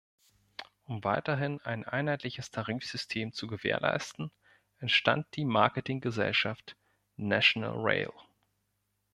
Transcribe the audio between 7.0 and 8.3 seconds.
National Rail.